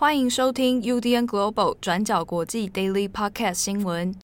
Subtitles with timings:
[0.00, 4.14] 欢迎收听 UDN Global 转角国际 Daily Podcast 新闻。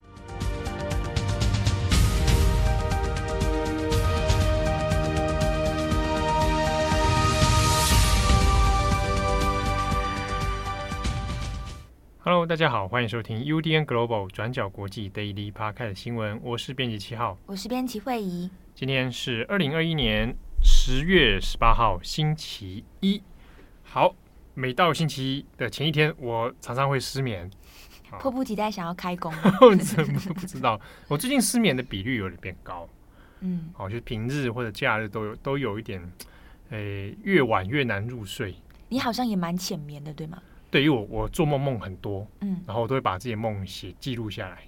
[12.21, 16.41] Hello，大家好，欢迎收听 UDN Global 转角国际 Daily Podcast 新闻。
[16.45, 18.49] 我是编辑七号，我是编辑惠仪。
[18.77, 23.21] 今天是二零二一年十月十八号，星期一。
[23.83, 24.15] 好。
[24.55, 27.51] 每到星期一的前一天，我常常会失眠，
[28.21, 29.33] 迫不及待想要开工。
[29.83, 30.81] 怎么不知道？
[31.09, 32.89] 我最近失眠的比率有点变高。
[33.41, 36.01] 嗯，好，就是平日或者假日都有都有一点，
[36.71, 38.55] 诶、欸，越晚越难入睡。
[38.89, 40.41] 你好像也蛮浅眠的，对吗？
[40.71, 44.59] 对，因为我我做梦梦很多，嗯，然后我都会把自己的梦写记录下来。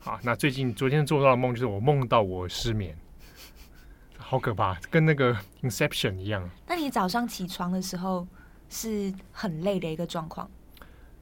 [0.00, 2.96] 好，那最近昨天做到的梦就是我梦到我失眠，
[4.18, 6.50] 好可怕，跟那个 Inception 一样。
[6.66, 8.26] 那你早上起床的时候？
[8.70, 10.48] 是很累的一个状况，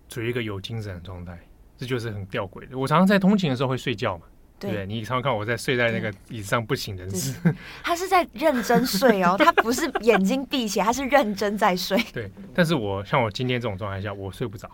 [0.08, 1.36] 处于一个有精神的状态，
[1.76, 2.78] 这就是很吊诡的。
[2.78, 4.26] 我常常在通勤的时候会睡觉嘛，
[4.58, 7.34] 对，对你常常看我在睡在那个椅子上不省人事。
[7.82, 11.98] 他是在认真睡哦， 他不是眼睛闭起来，他是认真在睡。
[12.12, 14.70] 对，但是我像我今天这种状态下，我睡不着，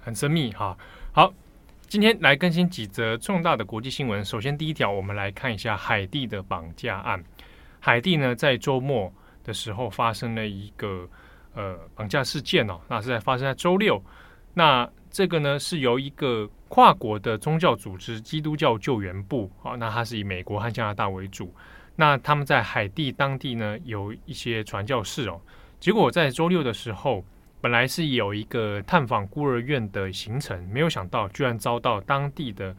[0.00, 0.76] 很神秘哈。
[1.12, 1.32] 好，
[1.88, 4.22] 今天来更新几则重大的国际新闻。
[4.22, 7.24] 首先第一条，我们来看一下海地的绑架案。
[7.80, 9.10] 海地呢，在周末
[9.44, 11.08] 的时候发生了一个。
[11.54, 14.00] 呃，绑架事件哦，那是在发生在周六。
[14.54, 21.52] 那这个呢，是由一个跨国的宗教组织——基督教救援部，好，那它是以美国和加拿大为主。
[21.96, 25.40] 那他们在海地当地呢，有一些传教士哦。
[25.80, 27.24] 结果在周六的时候，
[27.60, 32.76] 本来是有一个探访孤儿院的行程，没有想到居然遭到当地的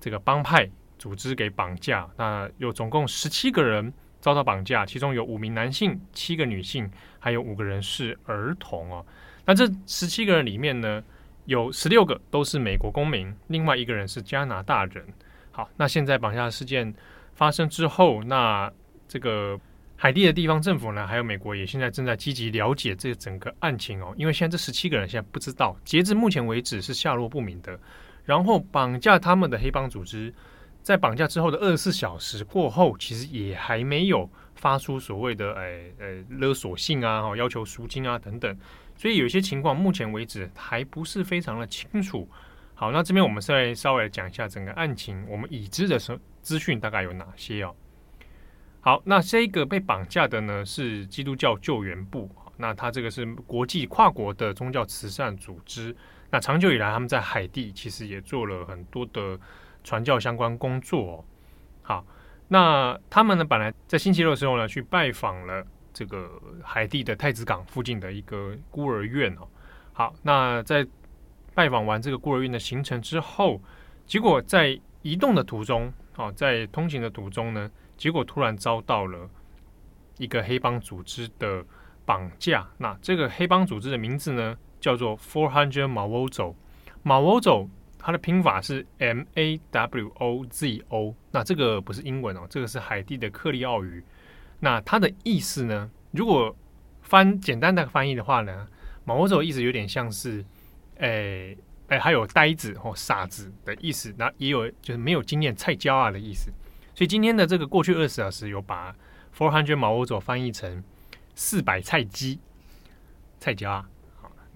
[0.00, 0.66] 这个帮派
[0.98, 2.08] 组织给绑架。
[2.16, 3.92] 那有总共十七个人。
[4.26, 9.06] 遭到绑架，其中有五名男性，七个女性，还有五个人是儿童哦。
[9.44, 11.00] 那这十七个人里面呢，
[11.44, 15.04] 有十六个都是美国公民，另外一个人是加拿大人。
[15.52, 16.92] 好，那现在绑架事件
[17.36, 18.68] 发生之后，那
[19.06, 19.56] 这个
[19.94, 24.12] 海地的地方政府呢，还有美国也现在正在积极了解这整个案情哦。
[24.18, 27.78] 因为现在这十七个人现在不知道，截至目前为止是下落不明的。
[28.24, 30.34] 然后绑架他们的黑帮组织。
[30.86, 38.56] 在绑架之后的二十四小时过后，其实也还没有发出所谓的“哎呃勒索信啊，要求赎金啊等等”，
[38.94, 42.28] 所以有些情况目前为止还不是非常的清楚。
[42.76, 47.74] 好，那这边我们再稍微讲一下整个案情，我们已知的资资讯大概有哪些哦？
[48.80, 55.96] 好，那这个被绑架的呢是基督教救援部，那它这个是国际跨国的宗教慈善组织，
[56.30, 59.36] 那长久以来他们在海地其实也做了很多的。
[59.86, 61.24] 传教相关工作，哦，
[61.80, 62.04] 好，
[62.48, 66.28] 那他们呢，本来在星期六的时候呢，去拜访了这个
[66.60, 69.46] 海地的太子港附近的一个孤儿院哦。
[69.92, 70.84] 好，那在
[71.54, 73.60] 拜访完这个孤儿院的行程之后，
[74.06, 79.30] 结果在移动的途中，哦，在通行的途中呢，结果突然遭到了
[80.18, 81.64] 一个黑帮组织的
[82.04, 82.66] 绑架。
[82.78, 87.68] 那这个黑帮组织的名字呢，叫做 Four Hundred Mawozo，Mawozo。
[88.06, 94.00] 它的拼法是 M A W O Z O，那这个不是英文哦，这个是海地的克里奥语。
[94.60, 95.90] 那它的意思呢？
[96.12, 96.54] 如果
[97.02, 98.68] 翻简单的翻译的话呢，
[99.04, 100.44] 马沃佐意思有点像是，
[100.98, 101.08] 诶、
[101.88, 106.52] 欸、诶、还有呆子或傻子的意思，那也有就是没有经验菜椒啊的意思。
[106.94, 108.94] 所以今天的这个过去二十小时有把
[109.36, 110.84] Four Hundred 马沃佐翻译成
[111.34, 112.38] 四百菜鸡
[113.40, 113.88] 菜椒啊。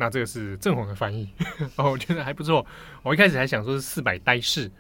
[0.00, 1.28] 那这个是正红的翻译，
[1.76, 2.64] 哦，我觉得还不错。
[3.02, 4.70] 我一开始还想说是四百呆士，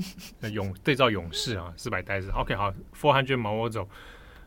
[0.52, 2.28] 勇对照勇士啊，四百呆士。
[2.28, 3.88] OK，好，Four Hundred Mawozo。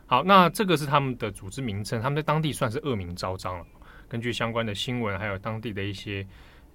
[0.05, 3.65] 好，那这个是他们的组织名称，他们在当地算是恶名昭彰了。
[4.07, 6.23] 根据相关的新闻，还有当地的一些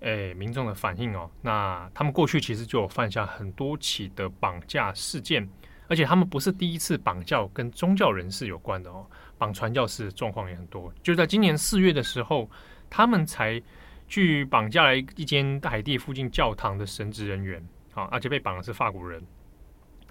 [0.01, 5.49] 诶、民众的反应哦，那他们过去其实就有犯下很多起的绑架事件，
[5.87, 9.07] 而且他们不是第一次绑架跟宗教人士有关的哦，
[9.39, 10.93] 绑传教士状况也很多。
[11.05, 12.51] 就在今年四月的时候。
[12.97, 13.61] 他们才
[14.07, 17.61] 去绑架了一间海地附近教堂的神职人员，
[17.93, 19.21] 啊，而且被绑的是法国人。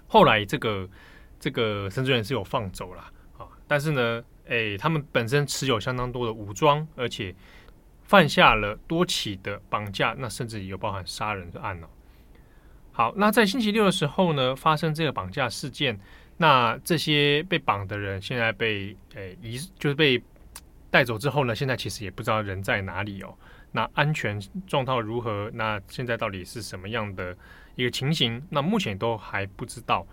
[0.06, 0.86] 后来这个
[1.40, 3.00] 这个神职人是有放走了，
[3.38, 7.34] 啊，但是呢，诶，他们本身持有相当多的武装，而且
[8.02, 11.86] 犯下了多起的绑架，那甚至有包含杀人的案哦。
[12.92, 15.98] 好，那在星期六的时候呢，发生这个绑架事件，
[16.36, 20.22] 那这些被绑的人现在被诶移，就是被。
[20.94, 23.36] 带走之后呢，现在其实也不知道人在哪里哦。
[23.72, 25.50] 那安全状况如何？
[25.54, 27.36] 那现在到底是什么样的
[27.74, 28.40] 一个情形？
[28.48, 30.06] 那目前都还不知道。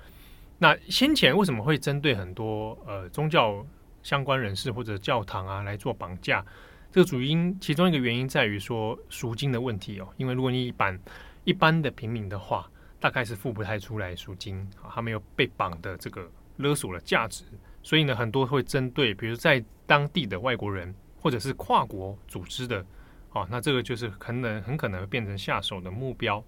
[0.58, 3.64] 那先前为什么会针对很多呃宗教
[4.02, 6.44] 相关人士或者教堂啊来做绑架？
[6.92, 11.00] 这个主因其中一个原因在于说赎金的问题哦，因为如果你一般
[11.44, 12.68] 一般的平民的话，
[13.00, 17.44] 大概是付不太出来赎金啊，他没有被绑的这个勒索的价值，
[17.84, 22.86] 所以呢，很多会针对比如在当地的外国人或者是跨国组织的，
[23.32, 26.44] 哦，那这个就是可能很可能变成下手的目标。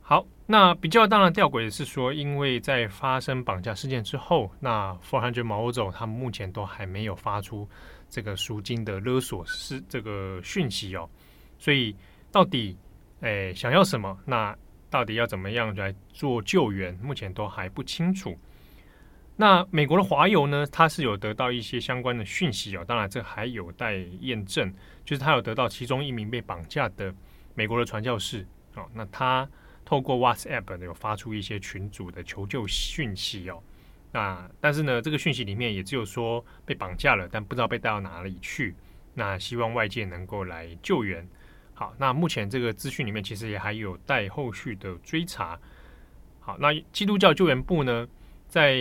[0.00, 7.68] 好，那比较当然吊诡的是说，因为在发生绑架事件之后，那400毛欧洲他们目前都还没有发出
[8.08, 11.10] 这个赎金的勒索是这个讯息哦，
[11.58, 11.96] 所以
[12.30, 12.76] 到底
[13.20, 14.16] 诶想要什么？
[14.24, 14.56] 那
[14.88, 16.94] 到底要怎么样来做救援？
[17.02, 18.36] 目前都还不清楚。
[19.36, 24.72] 那美国的华油呢，它是有得到一些相关的讯息哦，当然这还有待验证，
[25.04, 27.14] 就是他有得到其中一名被绑架的
[27.54, 29.48] 美国的传教士哦，那他。
[29.88, 33.62] 透过 WhatsApp 有发出一些群组的求救讯息哦，
[34.10, 38.74] 那但是呢，这个讯息里面也只有说被绑架了，但不知道被带到哪里去。
[39.14, 41.24] 那希望外界能够来救援。
[41.72, 45.56] 好，那目前这个资讯里面其实也还有待后续的追查。
[46.40, 48.08] 好，那基督教救援部呢，
[48.48, 48.76] 在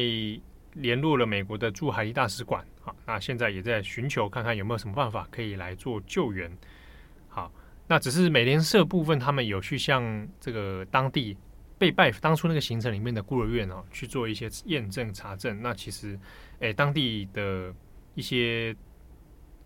[0.73, 6.51] 联络了美国的驻海地大使馆，好，那现在也在寻求看看有没有什么办法可以来做救援。
[7.27, 7.51] 好。
[7.87, 11.37] 那只是美联社部分，他们有去向这个当地
[11.77, 15.61] 被拜当初那个行程里面的孤儿院哦，去做一些验证查证。
[15.61, 16.19] 那其实，
[16.61, 17.71] 诶，当地的
[18.15, 18.75] 一些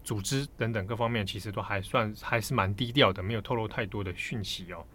[0.04, 4.86] 组织等等各方面，其实都还算还是蛮低调的，没有透露太多的讯息哦。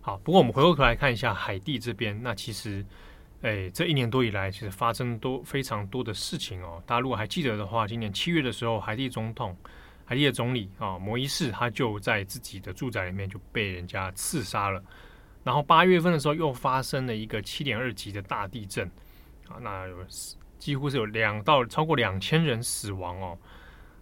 [0.00, 2.86] 好，不过我们回过头来看一下海地这边，那其实，
[3.46, 6.82] 诶，这一年多以来，其实发生多非常多的事情哦。
[6.84, 9.56] 大家如果还记得的话，今年七月的时候，海地总统。
[10.04, 14.82] 海地的总理啊，摩伊士他就在自己的住宅里面就被人家刺杀了。
[15.44, 18.88] 然后八月份的时候又发生了一个七点二级的大地震
[19.48, 19.96] 啊，那有
[20.58, 23.38] 几乎是有两到超过两千人死亡哦。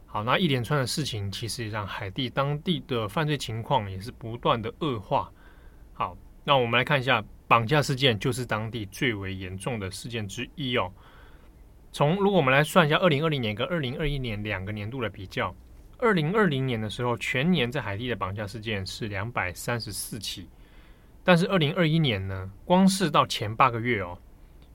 [0.07, 5.31] 好，那一连串的事情其实让海地当地的犯罪情况也是不断的恶化。
[5.93, 7.23] 好，那我们来看一下
[7.55, 10.93] 绑架事件，就是当地最为严重的事件之一哦。
[11.93, 15.55] 从如果我们来算一下二零二零年跟二零二一年两个年度的比较。
[15.99, 20.49] 二零二零年的时候，全年在海地的绑架事件是两百三十四起，
[21.23, 24.19] 但是二零二一年呢，光是到前八个月哦，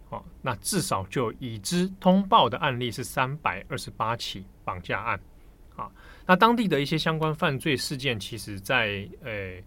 [0.07, 5.19] 哦，那至少就已知通报的案例是三百二十八起绑架案
[5.75, 5.91] 啊。
[6.25, 9.61] 那当地的一些相关犯罪事件，其实在诶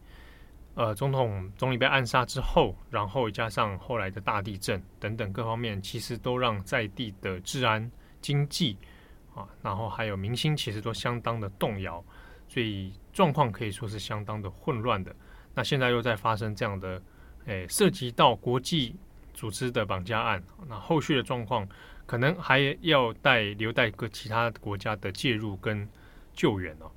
[0.75, 7.91] 呃总统总理被暗杀之后，然后加上后来的大地震等等各方面，其实都让在地的治安、
[8.21, 8.77] 经济。
[9.35, 12.05] 啊，然后还有明星，其实都相当的动摇，
[12.49, 15.17] 所以状况可以说是相当的混乱的。
[15.55, 17.03] 那现在又在发生这样的，
[17.47, 18.95] 诶，涉及到国际
[19.33, 21.67] 组织的绑架案，那后续的状况
[22.05, 25.89] 可能还要待留待各其他国家的介入跟
[26.35, 26.91] 救援哦。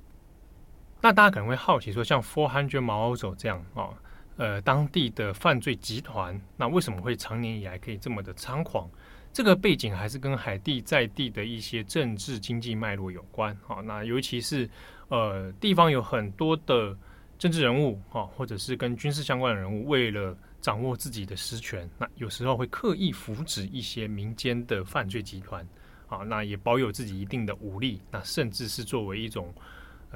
[1.00, 3.90] 那大家可能会好奇说，像400毛欧洲这样啊，
[4.36, 8.90] 呃，当地的犯罪集团，那为什么会长年以来可以这么的猖狂？
[9.32, 13.56] 这个背景还是跟海地在地的一些政治经济脉络有关。
[13.66, 14.68] 好，那尤其是
[15.08, 16.96] 呃地方有很多的
[17.38, 25.66] 政治人物哈，或者是跟军事相关的人物，为了掌握自己的实权，那有时候会刻意扶植一些民间的犯罪集团。
[26.08, 29.52] 啊，那也保有自己一定的武力，那甚至是作为一种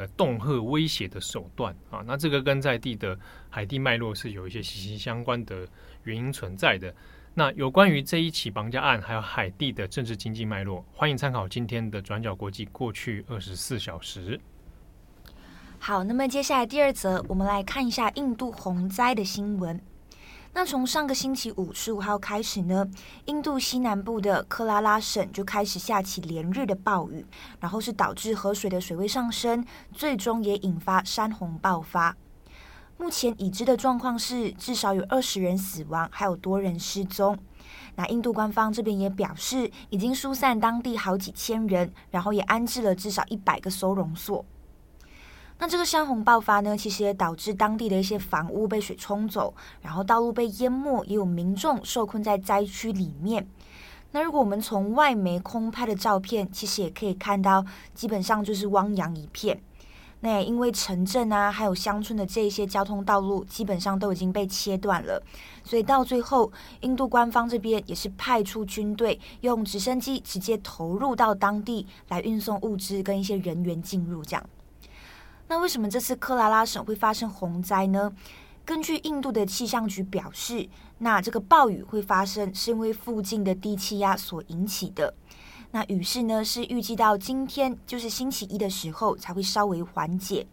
[0.00, 1.76] 呃恫吓威胁的手段。
[1.90, 3.18] 啊，那这个跟在地的
[3.50, 5.68] 海地脉络是有一些息息相关的
[6.04, 6.92] 原因存在的。
[7.34, 14.40] 那有关于这一起绑架案，还有海地的政治经济脉络，欢迎参考今天的转角国际过去二十四小时。
[15.78, 19.80] 好，那么接下来第二则，我们来看一下印度洪灾的新闻。
[20.52, 22.84] 那从上个星期五十五号开始呢，
[23.26, 27.24] 印度西南部的克拉拉省就开始下起连日的暴雨，
[27.60, 32.16] 然后是导致河水的水位上升，最终也引发山洪爆发。
[32.98, 37.38] 目前已知的状况是，至少有二十人死亡，还有多人失踪。
[37.94, 44.44] 那印度官方这边也表示，已经疏散当地好几千人，然后也安置了至少一百个收容所。
[45.60, 53.46] 那这个山洪爆发呢，其实也导致当地的一些房屋被水冲走，然后道路被淹没，也有民众受困在灾区里面。
[54.12, 57.62] 那如果我们从外媒空拍的照片，其实也可以看到，
[57.94, 59.60] 基本上就是汪洋一片。
[60.22, 65.22] 那也因为城镇啊，还有乡村的这些交通道路，基本上都已经被切断了，
[65.62, 66.50] 所以到最后，
[66.80, 74.22] 印度官方这边也是派出军队，用直升机直接投入到当地来运送物资跟一些人员进入。
[74.22, 74.44] 这样，
[75.50, 78.12] 那为什么这次克拉拉省会发生洪灾呢？
[78.64, 85.12] 根据印度的气象局表示，那这个暴雨会发生是因为附近的低气压所引起的。
[85.72, 90.46] 那雨势呢是预计到今天，就是星期一的时候才会稍微缓解。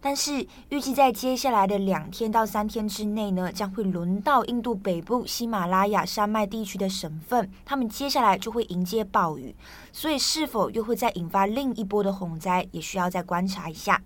[0.00, 9.54] 但是预计在接下来的两天到三天之内呢，将会轮到印度北部喜马拉雅山脉地区的省份，他们接下来就会迎接暴雨，
[9.92, 14.00] 所以是否又会再引发另一波的洪灾，也需要再观察一下。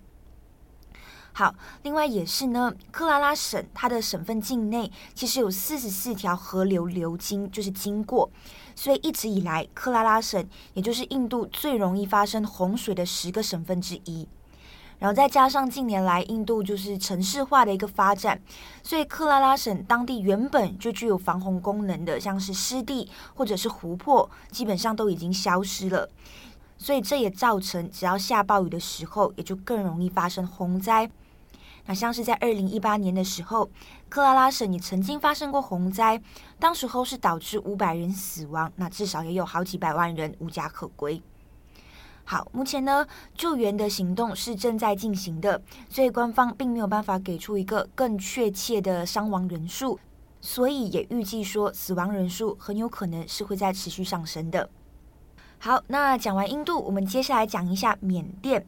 [1.39, 8.31] 好，另外也是呢，克拉拉省它的省份境内其实有四十四条河流流经，就是经过，
[8.75, 14.27] 所以一直以来，克拉拉省也就是印度最容易发生洪水的十个省份之一。
[14.99, 18.41] 然后再加上近年来印度就是城市化的一个发展，
[18.83, 26.09] 所以克拉拉省当地原本就具有防洪功能的，像是湿地或者是湖泊，基本上都已经消失了。
[26.79, 31.11] 所以这也造成只要下暴雨的时候，也就更容易发生洪灾。
[31.87, 33.71] 那像是在二零一八年的时候，
[34.09, 36.21] 克拉拉省也曾经发生过洪灾，
[36.59, 41.23] 当时候是导致五百人死亡，那至少也有好几百万人无家可归。
[42.25, 49.97] 好，目前呢，救援的行动是正在进行的，所以官方并没有办法给出一个更确切的伤亡人数，
[50.41, 54.69] 所以也预计说死亡人数很有可能是会在持续上升的。
[55.59, 58.67] 好，那讲完印度，我们接下来讲一下缅甸。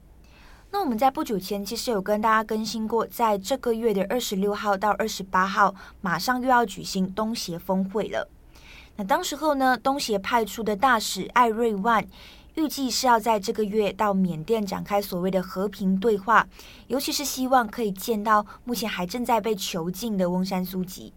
[0.70, 8.28] 那我们在不久前其实有跟大家更新过，在这个月的二十六号到二十八号，马上又要举行东协峰会了。
[8.96, 12.06] 那当时候呢，东协派出的大使艾瑞万。
[12.54, 16.44] 预计是要在这个月到缅甸展开所谓的和平对话，
[16.88, 21.12] 尤其是希望可以见到目前还正在被囚禁的翁山苏吉。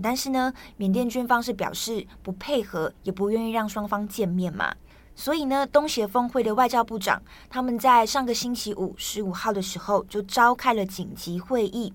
[0.00, 4.72] 但是呢，缅甸军方是表示不配合，也不愿意让双方见面嘛。
[5.18, 7.20] 所以呢，东协峰会的外交部长
[7.50, 11.92] 他们在上个星期五十五号的时候就召开了紧急会议，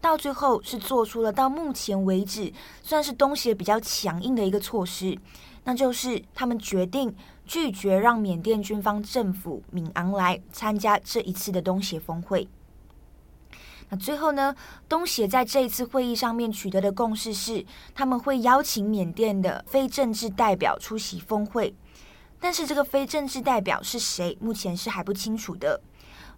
[0.00, 5.18] 到最后是做出了到目前为止算是东协比较强硬的一个措施，
[5.64, 7.12] 那就是他们决定。
[7.44, 12.48] 拒绝让缅甸军方政府敏昂莱参加这一次的东协峰会。
[13.88, 14.54] 那最后呢，
[14.88, 17.66] 东协在这一次会议上面取得的共识是，
[17.96, 21.74] 他们会邀请缅甸的非政治代表出席峰会。
[22.42, 25.80] 但是这个非政治代表是谁，目前是还不清楚的。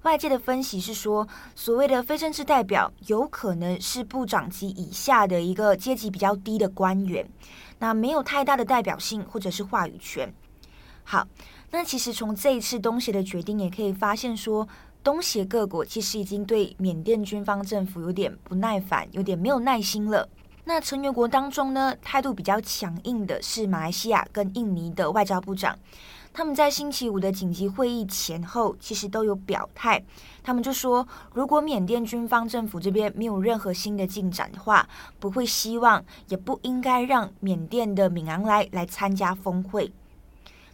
[0.03, 7.27] 外界的分析是说，所谓的非政治代表有可能是部长级以下的一个阶级比较低的官员，
[7.79, 10.31] 那没有太大的代表性或者是话语权。
[11.05, 11.27] 好，
[11.71, 14.69] 那其实从这一次东协的决定也可以发现说，
[15.03, 20.29] 东协各国其实已经对缅甸军方政府有点不耐烦，有点没有耐心了。
[20.67, 25.79] 那成员国当中呢，态度比较强硬的是马来西亚跟印尼的外交部长，
[26.33, 30.03] 他们在星期五的紧急会议前后，其实都有表态，
[30.43, 34.89] 他们就说，如果缅甸军方政府这边没有任何新的进展的话，
[35.21, 39.93] 不会希望，也不应该让缅甸的敏昂莱来参加峰会。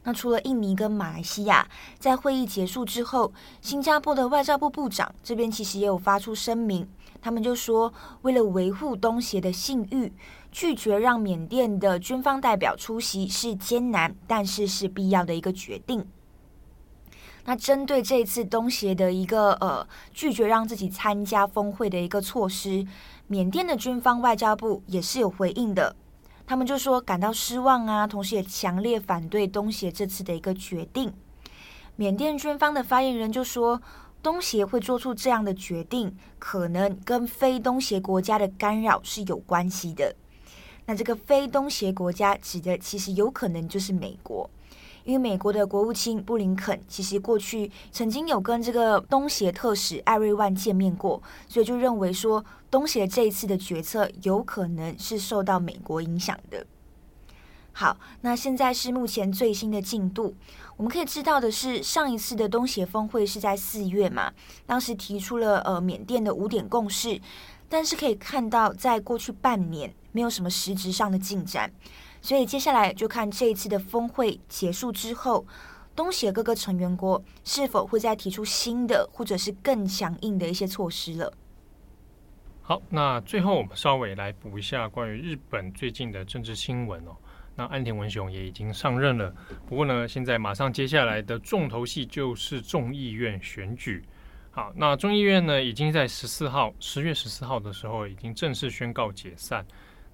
[0.04, 1.68] 那除了印尼跟马来西亚，
[1.98, 6.88] 在会议结束之后，新加坡的外交部部长这边其实也有发出声明，
[7.20, 10.12] 他们就说，为了维护东协的信誉，
[10.50, 16.06] 拒绝让缅甸的军方代表出席是艰难，但是是必要的一个决定。
[17.44, 22.86] 那针对这次东协的一个呃拒绝让自己参加峰会的一个措施，
[23.26, 25.96] 缅甸的军方外交部也是有回应的。
[26.46, 31.12] 他们就说感到失望啊，同时也强烈反对东协这次的一个决定。
[31.96, 33.80] 缅甸军方的发言人就说，
[34.22, 40.14] 东协会做出这样的决定，可能跟非东协国家的干扰是有关系的。
[40.86, 44.48] 那这个非东协国家指的其实有可能就是美国。
[45.04, 56.66] 因为美国的国务卿布林肯其实过去曾经有跟这个东协特使艾瑞万见面过，所以就认为说东协这一次的决策有可能是受到美国影响的。
[57.80, 60.36] 好，那现在是目前最新的进度。
[60.76, 64.30] 我们可以知道的是，上一次的东协峰会是在四月嘛，
[64.66, 67.18] 当时提出了呃缅甸的五点共识，
[67.70, 71.72] 但是可以看到在过去半年没有什么实质上的进展。
[72.20, 75.46] 所以接下来就看这一次的峰会结束之后，
[75.96, 81.32] 东协各个成员国是否会再提出新的或者是更强硬的一些措施了。
[82.60, 87.16] 好，那最后我们稍微来补一下关于日本最近的政治新闻哦。
[87.56, 89.34] 那安田文雄也已经上任了，
[89.66, 94.02] 不过呢，现在马上接下来的重头戏就是众议院选举。
[94.50, 99.64] 好，那众议院呢，已经在十四号，十月十四号的时候已经正式宣告解散。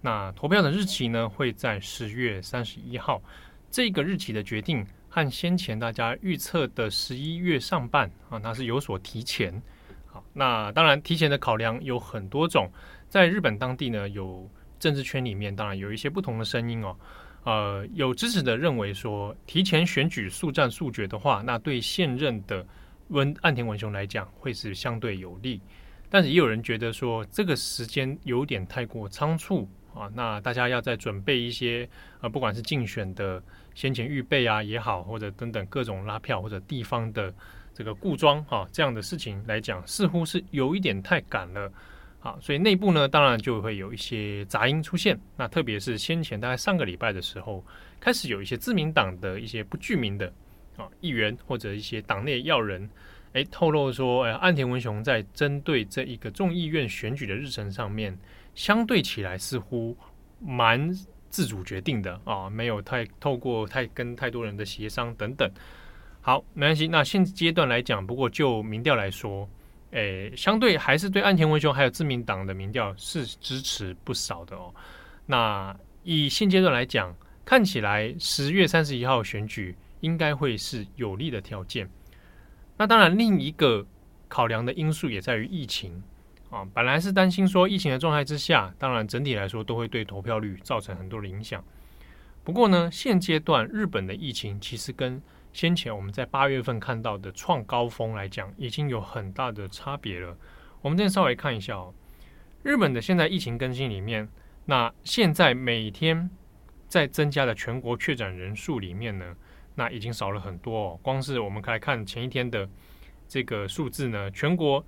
[0.00, 3.22] 那投票的日期呢，会在十月三十一号。
[3.70, 9.62] 这个日期的决定和先前大家预测的十一月上半啊，那是有所提前。
[10.06, 12.70] 好，那当然提前的考量有很多种，
[13.08, 16.96] 在日本当地呢，有政治圈里面当然有一些不同的声音哦。
[17.46, 22.66] 呃，有支持的认为说，提前选举速战速决的话，那对现任的
[23.10, 25.60] 温岸田文雄来讲会是相对有利。
[26.10, 31.88] 但是也有人觉得说，这个时间有点太过仓促啊，那大家要再准备一些
[32.20, 33.40] 呃，不管是竞选的
[33.76, 37.32] 先前预备啊也好，或者等等各种拉票或者地方的
[37.72, 41.72] 这个固装啊这样的事情来讲，似乎是有一点太赶了。
[42.26, 45.16] 啊，所以内部呢，当然就会有一些杂音出现。
[45.36, 47.64] 那特别是先前大概上个礼拜的时候，
[48.00, 50.26] 开始有一些自民党的一些不具名的
[50.76, 52.90] 啊议员或者一些党内要人，
[53.32, 58.18] 哎，透露说，哎，岸田文雄在针对这一个众议院选举的日程上面，
[58.56, 59.96] 相对起来似乎
[60.40, 60.92] 蛮
[61.30, 65.48] 自主决定的啊，没有太透过太跟太多人的协商等等。
[66.20, 66.88] 好，没关系。
[66.88, 69.48] 那现阶段来讲，不过就民调来说。
[69.92, 74.74] 诶，相对还是对岸田文雄还有自民党的民调是支持不少的哦。
[75.26, 77.14] 那以现阶段来讲，
[77.44, 81.88] 看起来十月三十一号选举应该会是有利的条件。
[82.76, 83.86] 那当然，另一个
[84.28, 86.02] 考量的因素也在于疫情
[86.50, 86.66] 啊。
[86.74, 91.64] 本来是担心说疫情的状态之下，当然整体来说都会对投票率造成很多的影响。
[92.44, 95.20] 不过呢，现阶段日本的疫情其实跟
[95.56, 100.36] 先前我们在八月份看到的创高峰来讲，已经有很大的差别了。
[100.82, 101.94] 我们再稍微看一下哦，
[102.62, 104.28] 日本的现在疫情更新里面，
[104.66, 106.28] 那现在每天
[106.88, 109.34] 在增加的全国确诊人数里面呢，
[109.74, 111.00] 那已经少了很多哦。
[111.00, 112.68] 光是我们来看前一天的
[113.26, 114.84] 这个数字呢，全国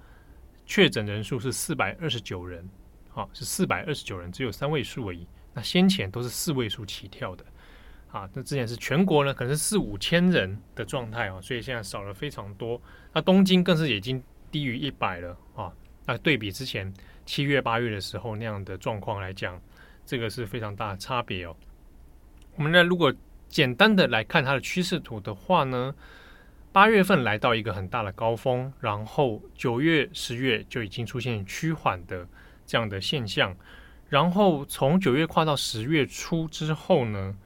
[0.66, 2.68] 确诊人数是四百二十九人，
[3.08, 5.26] 好，是四百二十九人，只有三位数而已。
[5.54, 7.42] 那先前都是四位数起跳的。
[8.10, 12.80] 啊，那之前是全国呢，可能是四五千人的状态啊，所以现在少了非常多。
[13.12, 15.72] 那东京更是已经低于一百了啊。
[16.06, 16.92] 那对比之前
[17.26, 19.60] 七月八月的时候那样的状况来讲，
[20.06, 21.54] 这个是非常大的差别哦。
[22.56, 23.12] 我们呢，如果
[23.48, 25.94] 简单的来看它的趋势图的话呢，
[26.72, 32.26] 八月份来到一个很大的高峰，然后九月、十月就已经出现趋缓的
[32.64, 33.54] 这样的现象，
[34.08, 37.36] 然后从九月跨到十月初之后呢，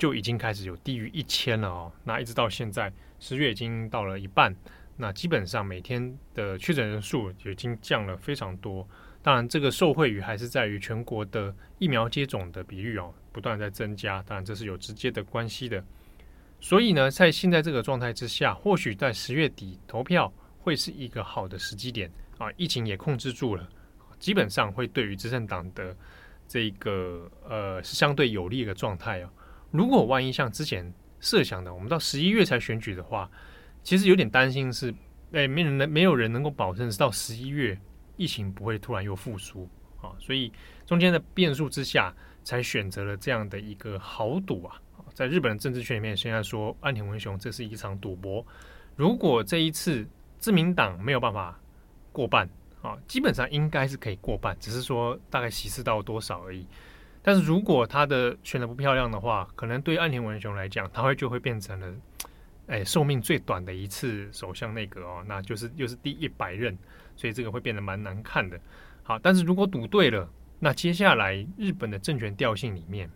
[0.00, 4.56] 就已经开始有低于一千了哦，那一直到现在十月已经到了一半，
[4.96, 8.88] 那基本上每天的确诊人数已经降了非常多。
[9.22, 15.84] 当然，这个受惠于还是在于全国的疫苗接种的比率哦不断在增加，当然这是有直接的关系的。
[16.60, 23.68] 所以呢，在现在这个状态之下，或许在十月底投票会是一个好的时机点啊，疫情也控制住了，
[24.18, 25.94] 基本上会对于执政党的
[26.48, 29.28] 这个呃是相对有利的状态哦。
[29.70, 33.30] 如果万一像之前设想的，我们到十一月才选举的话，
[33.82, 34.94] 其实有点担心是，
[35.32, 37.78] 哎，没人能没有人能够保证到十一月
[38.16, 39.68] 疫情不会突然又复苏
[40.00, 40.52] 啊，所以
[40.86, 44.80] 中间的变数之下，才选择了这样的一个豪赌啊。
[45.12, 48.44] 在日本的政治圈里面，现在说岸田文雄这是一场赌博，
[48.96, 50.06] 如果这一次
[50.38, 51.60] 自民党没有办法
[52.12, 52.48] 过半
[52.80, 56.66] 啊，基本上应该是可以过半，只是说大概席次到多少而已。
[57.22, 61.94] 但是如果他的选的不漂亮的话，可能对岸田文雄来讲，他会就会变成了，
[62.66, 66.76] 哎，寿命最短的一次首相内阁哦，那就是又是第一百任，
[67.16, 68.58] 所以这个会变得蛮难看的。
[69.02, 70.26] 好，但是如果赌对了，
[70.58, 73.10] 那接下来日本的政权调性里面，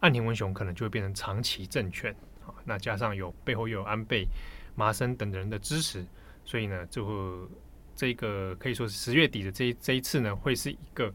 [0.00, 2.14] 岸田文雄可能就会变成长期政权
[2.46, 4.26] 啊，那加上有背后又有安倍、
[4.74, 6.02] 麻生等人的支持，
[6.46, 7.46] 所以呢，就
[7.94, 11.12] 这个可以说是十月底的这一这一次呢，会是一个。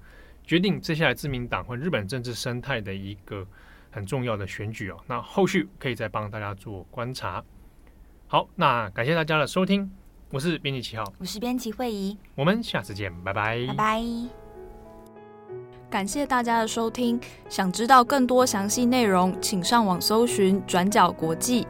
[0.49, 3.45] 决定接下来自民党或日本政治生态的一个
[3.91, 7.43] 很重要的选举哦，那后续可以再帮大家做观察。
[8.25, 9.91] 好，那感谢大家的收听，
[10.31, 14.03] 我是编辑七号，我是编辑惠仪，我们下次见，拜拜，拜拜。
[15.87, 21.67] 感谢大家的收听，想知道更多详细内容，请上网搜寻转角国际。